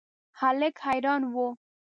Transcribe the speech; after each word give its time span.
هلک 0.39 0.75
حیران 0.85 1.21
و. 1.33 1.35